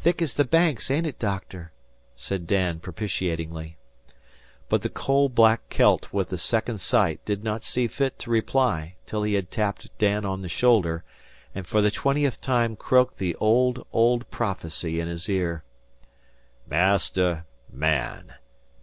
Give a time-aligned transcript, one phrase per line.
[0.00, 1.70] "Thick as the Banks, ain't it, doctor?"
[2.16, 3.76] said Dan, propitiatingly.
[4.70, 8.94] But the coal black Celt with the second sight did not see fit to reply
[9.04, 11.04] till he had tapped Dan on the shoulder,
[11.54, 15.62] and for the twentieth time croaked the old, old prophecy in his ear.
[16.66, 18.36] "Master man.